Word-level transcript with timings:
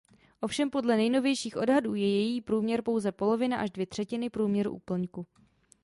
Ovšem 0.39 0.69
podle 0.69 0.95
nejnovějších 0.97 1.57
odhadů 1.57 1.95
je 1.95 2.19
její 2.21 2.41
průměr 2.41 2.81
pouze 2.81 3.11
polovina 3.11 3.57
až 3.57 3.71
dvě 3.71 3.85
třetiny 3.87 4.29
průměru 4.29 4.71
úplňku. 4.71 5.25